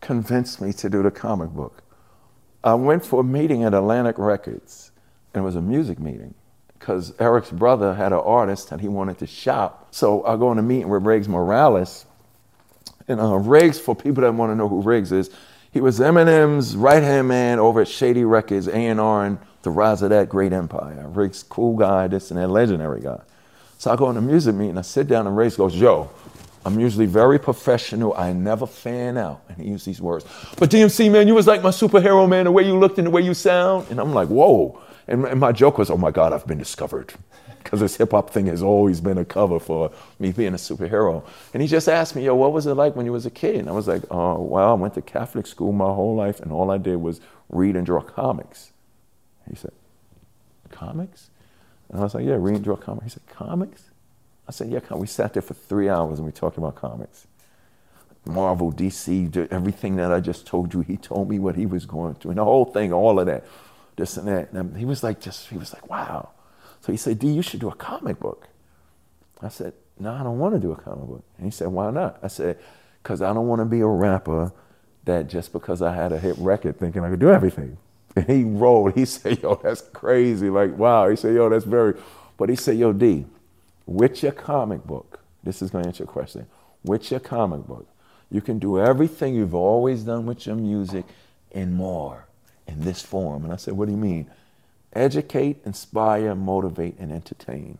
[0.00, 1.82] convinced me to do the comic book.
[2.64, 4.90] I went for a meeting at Atlantic Records,
[5.34, 6.34] and it was a music meeting
[6.78, 9.88] because Eric's brother had an artist and he wanted to shop.
[9.90, 12.06] So I go in a meeting with Riggs Morales,
[13.08, 15.30] and uh, Riggs, for people that want to know who Riggs is,
[15.76, 20.08] he was Eminem's right hand man over at Shady Records, A&R, and the rise of
[20.08, 21.06] that great empire.
[21.06, 23.20] Riggs, cool guy, this and that, legendary guy.
[23.76, 26.08] So I go in a music meeting, and I sit down, and Riggs goes, Yo,
[26.64, 28.14] I'm usually very professional.
[28.14, 29.42] I never fan out.
[29.50, 30.24] And he used these words.
[30.56, 33.10] But DMC, man, you was like my superhero, man, the way you looked and the
[33.10, 33.88] way you sound.
[33.90, 34.80] And I'm like, Whoa.
[35.08, 37.14] And, and my joke was, Oh my God, I've been discovered.
[37.66, 39.90] Because this hip hop thing has always been a cover for
[40.20, 41.24] me being a superhero.
[41.52, 43.56] And he just asked me, Yo, what was it like when you was a kid?
[43.56, 46.52] And I was like, Oh, well, I went to Catholic school my whole life, and
[46.52, 48.70] all I did was read and draw comics.
[49.50, 49.72] He said,
[50.70, 51.30] Comics?
[51.90, 53.04] And I was like, yeah, read and draw comics.
[53.04, 53.84] He said, comics?
[54.48, 57.26] I said, yeah, we sat there for three hours and we talked about comics.
[58.24, 60.80] Marvel, DC, everything that I just told you.
[60.80, 63.44] He told me what he was going through and the whole thing, all of that,
[63.96, 64.52] this and that.
[64.52, 66.30] And he was like, just, he was like, wow.
[66.80, 68.48] So he said, D, you should do a comic book.
[69.42, 71.24] I said, no, I don't want to do a comic book.
[71.36, 72.18] And he said, why not?
[72.22, 72.58] I said,
[73.02, 74.52] because I don't want to be a rapper
[75.04, 77.78] that just because I had a hit record thinking I could do everything.
[78.16, 78.94] And he rolled.
[78.94, 80.48] He said, yo, that's crazy.
[80.48, 81.06] Like, wow.
[81.10, 82.00] He said, yo, that's very,
[82.38, 83.26] but he said, yo, D,
[83.84, 86.46] with your comic book, this is going to answer your question.
[86.82, 87.86] With your comic book,
[88.30, 91.04] you can do everything you've always done with your music
[91.52, 92.25] and more
[92.66, 93.44] in this form.
[93.44, 94.30] And I said, What do you mean?
[94.92, 97.78] Educate, inspire, motivate, and entertain.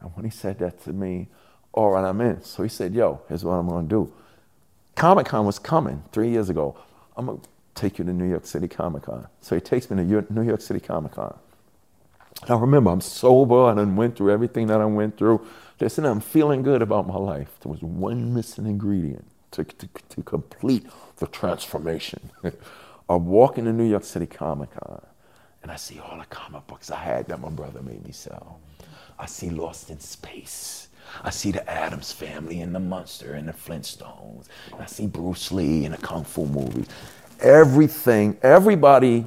[0.00, 1.28] And when he said that to me,
[1.72, 2.42] all right, I'm in.
[2.42, 4.12] So he said, Yo, here's what I'm going to do.
[4.96, 6.76] Comic Con was coming three years ago.
[7.16, 9.26] I'm going to take you to New York City Comic Con.
[9.40, 11.34] So he takes me to New York City Comic Con.
[12.48, 13.66] Now remember, I'm sober.
[13.66, 15.46] I done went through everything that I went through.
[15.80, 17.48] Listen, I'm feeling good about my life.
[17.62, 20.86] There was one missing ingredient to, to, to complete
[21.18, 22.30] the transformation.
[23.12, 25.02] I walk into New York City Comic Con
[25.62, 28.58] and I see all the comic books I had that my brother made me sell.
[29.18, 30.88] I see Lost in Space.
[31.22, 34.48] I see the Addams family and the Monster and the Flintstones.
[34.72, 36.86] And I see Bruce Lee and the Kung Fu movies.
[37.40, 39.26] Everything, everybody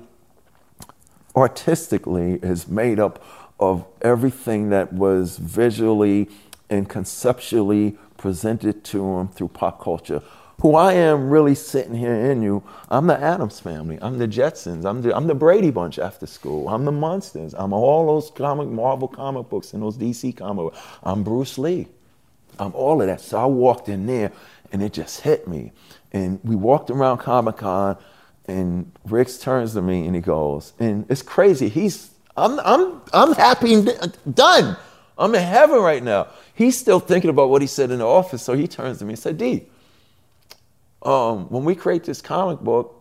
[1.35, 3.23] artistically is made up
[3.59, 6.27] of everything that was visually
[6.71, 10.23] and conceptually presented to them through pop culture.
[10.61, 13.99] Who I am really sitting here in you, I'm the Addams family.
[14.01, 14.85] I'm the Jetsons.
[14.85, 16.69] I'm the, I'm the Brady Bunch after school.
[16.69, 17.53] I'm the Monsters.
[17.53, 20.79] I'm all those comic Marvel comic books and those DC comic books.
[21.03, 21.87] I'm Bruce Lee.
[22.57, 23.19] I'm all of that.
[23.19, 24.31] So I walked in there
[24.71, 25.73] and it just hit me.
[26.13, 27.97] And we walked around Comic Con
[28.47, 31.67] and Riggs turns to me and he goes, and it's crazy.
[31.67, 33.85] He's, I'm, I'm, I'm happy
[34.33, 34.77] done.
[35.17, 36.27] I'm in heaven right now.
[36.53, 39.11] He's still thinking about what he said in the office, so he turns to me
[39.11, 39.65] and said, D,
[41.05, 42.91] um, when we create this comic book,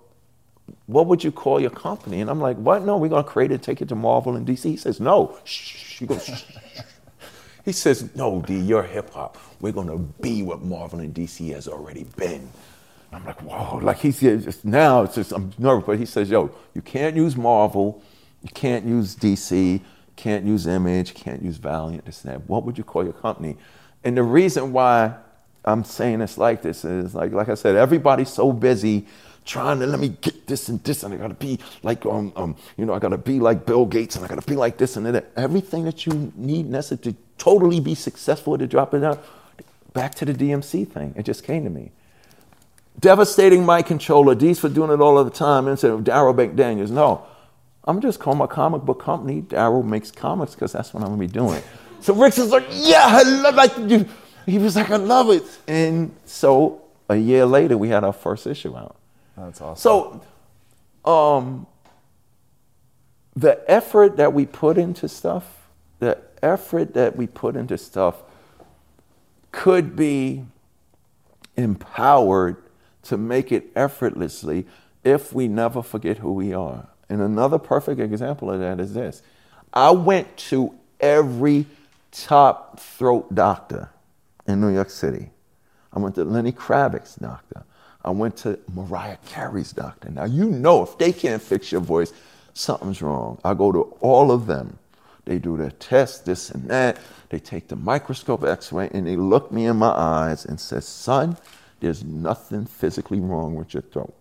[0.86, 2.20] what would you call your company?
[2.20, 2.84] And I'm like, what?
[2.84, 4.64] No, we're going to create it, take it to Marvel and DC.
[4.64, 5.38] He says, no.
[5.44, 5.98] Shh.
[5.98, 6.44] He goes, Shh.
[7.64, 9.38] He says, no, D, you're hip hop.
[9.60, 12.50] We're going to be what Marvel and DC has already been.
[13.10, 16.50] I'm like, whoa, like he's just now, it's just, I'm nervous, but he says, yo,
[16.74, 18.02] you can't use Marvel,
[18.42, 19.80] you can't use DC,
[20.16, 22.48] can't use Image, can't use Valiant, this and that.
[22.48, 23.56] What would you call your company?
[24.02, 25.14] And the reason why
[25.64, 29.06] I'm saying this like this is like, like I said, everybody's so busy
[29.44, 32.56] trying to let me get this and this, and I gotta be like, um, um,
[32.76, 35.06] you know, I gotta be like Bill Gates, and I gotta be like this and
[35.06, 35.26] that.
[35.36, 39.24] Everything that you need necessary to totally be successful to drop it out.
[39.92, 41.92] Back to the DMC thing, it just came to me.
[42.98, 46.90] Devastating mic controller, D's for doing it all of the time instead of Darryl McDaniels.
[46.90, 47.26] No,
[47.84, 49.42] I'm just calling my comic book company.
[49.42, 51.62] Darryl makes comics because that's what I'm gonna be doing.
[52.00, 54.06] So Riggs is like, yeah, I love like you.
[54.46, 55.44] He was like, I love it.
[55.66, 58.96] And so a year later, we had our first issue out.
[59.36, 60.22] That's awesome.
[61.04, 61.66] So, um,
[63.36, 65.68] the effort that we put into stuff,
[65.98, 68.22] the effort that we put into stuff
[69.50, 70.44] could be
[71.56, 72.56] empowered
[73.02, 74.66] to make it effortlessly
[75.02, 76.88] if we never forget who we are.
[77.08, 79.22] And another perfect example of that is this
[79.72, 81.66] I went to every
[82.10, 83.90] top throat doctor
[84.46, 85.30] in New York City.
[85.92, 87.64] I went to Lenny Kravitz's doctor.
[88.04, 90.10] I went to Mariah Carey's doctor.
[90.10, 92.12] Now, you know if they can't fix your voice,
[92.52, 93.38] something's wrong.
[93.44, 94.78] I go to all of them.
[95.24, 96.98] They do their test, this and that.
[97.30, 101.38] They take the microscope x-ray and they look me in my eyes and say, son,
[101.80, 104.14] there's nothing physically wrong with your throat.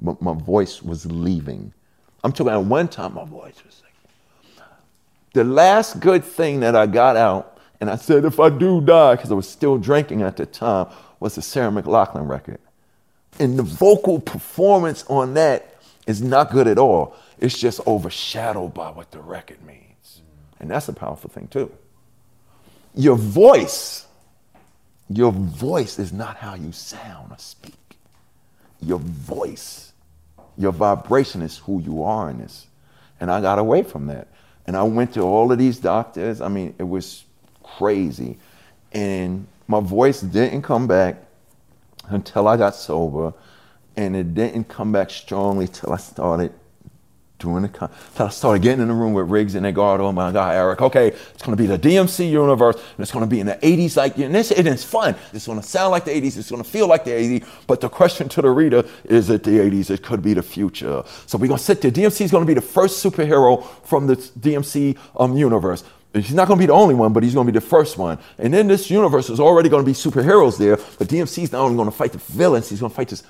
[0.00, 1.72] But my voice was leaving.
[2.22, 3.92] I'm talking about one time my voice was like,
[5.32, 9.16] the last good thing that I got out, and I said, if I do die,
[9.16, 10.88] because I was still drinking at the time,
[11.20, 12.58] was the Sarah McLachlan record.
[13.38, 17.14] And the vocal performance on that is not good at all.
[17.38, 20.22] It's just overshadowed by what the record means.
[20.58, 21.70] And that's a powerful thing, too.
[22.94, 24.06] Your voice,
[25.10, 27.74] your voice is not how you sound or speak.
[28.80, 29.92] Your voice,
[30.56, 32.66] your vibration is who you are in this.
[33.20, 34.28] And I got away from that.
[34.66, 36.40] And I went to all of these doctors.
[36.40, 37.25] I mean, it was
[37.76, 38.38] crazy.
[38.92, 41.16] And my voice didn't come back
[42.08, 43.34] until I got sober,
[43.96, 46.52] and it didn't come back strongly till I started
[47.38, 50.16] doing the con- till I started getting in the room with Riggs and Edgardo and
[50.16, 50.80] my guy Eric.
[50.80, 54.16] Okay, it's to be the DMC universe, and it's to be in the 80s like
[54.18, 55.14] and this, it's fun.
[55.32, 56.38] It's to sound like the 80s.
[56.38, 57.46] It's to feel like the 80s.
[57.66, 59.90] But the question to the reader is it the 80s?
[59.90, 61.02] It could be the future.
[61.26, 61.90] So we're to sit there.
[61.90, 65.84] DMC is to be the first superhero from the DMC um, universe.
[66.24, 67.98] He's not going to be the only one, but he's going to be the first
[67.98, 68.18] one.
[68.38, 71.76] And in this universe, there's already going to be superheroes there, but DMC's not only
[71.76, 73.22] going to fight the villains, he's going to fight this.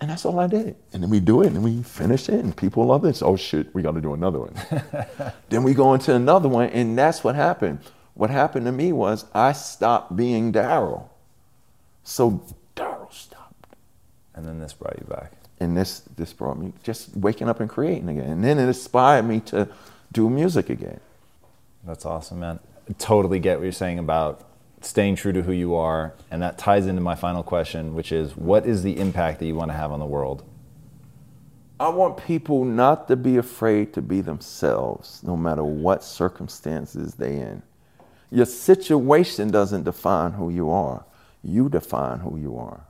[0.00, 0.76] And that's all I did.
[0.92, 3.16] And then we do it, and we finish it, and people love it.
[3.16, 4.54] So, oh shit, we got to do another one.
[5.48, 7.80] then we go into another one, and that's what happened.
[8.14, 11.08] What happened to me was I stopped being Darryl.
[12.02, 12.42] So
[12.74, 13.66] Darryl stopped.
[14.34, 15.32] And then this brought you back.
[15.60, 18.30] And this, this brought me just waking up and creating again.
[18.30, 19.68] And then it inspired me to
[20.12, 21.00] do music again.
[21.86, 22.58] That's awesome, man.
[22.88, 24.46] I totally get what you're saying about
[24.80, 26.14] staying true to who you are.
[26.30, 29.54] And that ties into my final question, which is what is the impact that you
[29.54, 30.44] want to have on the world?
[31.78, 37.28] I want people not to be afraid to be themselves, no matter what circumstances they're
[37.28, 37.62] in.
[38.30, 41.04] Your situation doesn't define who you are,
[41.44, 42.80] you define who you are.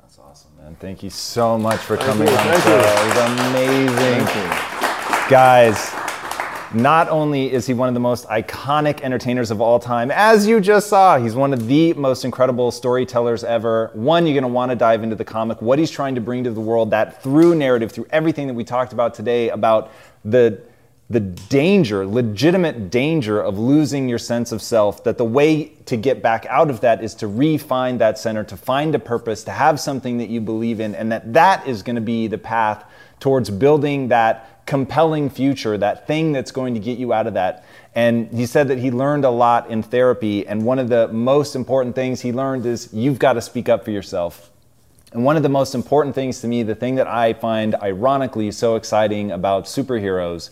[0.00, 0.76] That's awesome, man.
[0.76, 2.34] Thank you so much for Thank coming you.
[2.34, 2.78] on the show.
[2.78, 4.24] It was amazing.
[5.28, 5.92] Guys,
[6.74, 10.60] not only is he one of the most iconic entertainers of all time, as you
[10.60, 13.90] just saw, he's one of the most incredible storytellers ever.
[13.94, 16.44] One, you're going to want to dive into the comic, what he's trying to bring
[16.44, 19.92] to the world, that through narrative, through everything that we talked about today about
[20.24, 20.60] the
[21.10, 26.22] the danger, legitimate danger of losing your sense of self, that the way to get
[26.22, 29.80] back out of that is to refine that center, to find a purpose, to have
[29.80, 32.84] something that you believe in, and that that is going to be the path
[33.20, 37.64] towards building that compelling future, that thing that's going to get you out of that.
[37.94, 40.46] And he said that he learned a lot in therapy.
[40.46, 43.82] And one of the most important things he learned is you've got to speak up
[43.82, 44.50] for yourself.
[45.12, 48.50] And one of the most important things to me, the thing that I find ironically
[48.52, 50.50] so exciting about superheroes,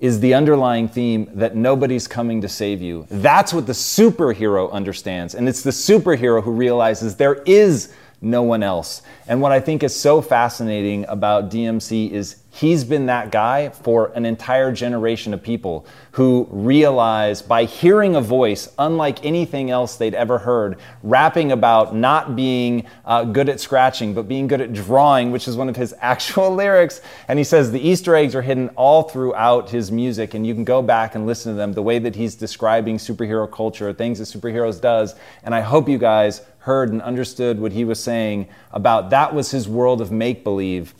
[0.00, 3.06] is the underlying theme that nobody's coming to save you.
[3.08, 5.36] That's what the superhero understands.
[5.36, 9.02] And it's the superhero who realizes there is no one else.
[9.28, 14.12] And what I think is so fascinating about DMC is he's been that guy for
[14.14, 20.14] an entire generation of people who realize by hearing a voice unlike anything else they'd
[20.14, 25.30] ever heard, rapping about not being uh, good at scratching, but being good at drawing,
[25.30, 27.00] which is one of his actual lyrics.
[27.26, 30.64] And he says the Easter eggs are hidden all throughout his music, and you can
[30.64, 34.24] go back and listen to them the way that he's describing superhero culture, things that
[34.24, 35.14] superheroes does.
[35.42, 39.50] And I hope you guys heard and understood what he was saying about that was
[39.50, 40.94] his world of make believe.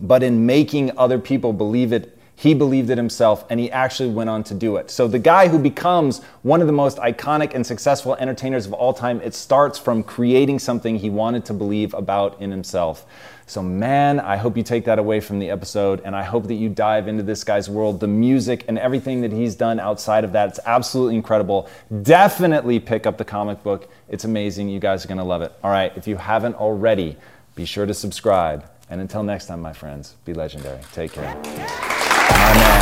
[0.00, 4.28] But in making other people believe it, he believed it himself and he actually went
[4.28, 4.90] on to do it.
[4.90, 8.92] So, the guy who becomes one of the most iconic and successful entertainers of all
[8.92, 13.06] time, it starts from creating something he wanted to believe about in himself.
[13.46, 16.54] So, man, I hope you take that away from the episode, and I hope that
[16.54, 20.32] you dive into this guy's world, the music, and everything that he's done outside of
[20.32, 20.48] that.
[20.48, 21.70] It's absolutely incredible.
[22.02, 23.88] Definitely pick up the comic book.
[24.08, 24.68] It's amazing.
[24.68, 25.52] You guys are going to love it.
[25.62, 27.16] All right, if you haven't already,
[27.54, 28.68] be sure to subscribe.
[28.88, 30.80] And until next time, my friends, be legendary.
[30.92, 31.34] Take care.
[31.34, 32.80] My man,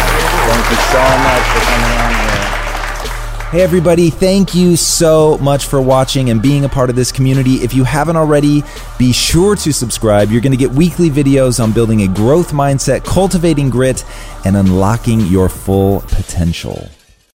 [0.48, 2.64] thank you so much for coming on here.
[3.54, 7.56] Hey, everybody, thank you so much for watching and being a part of this community.
[7.56, 8.64] If you haven't already,
[8.98, 10.30] be sure to subscribe.
[10.32, 14.04] You're going to get weekly videos on building a growth mindset, cultivating grit,
[14.44, 16.90] and unlocking your full potential.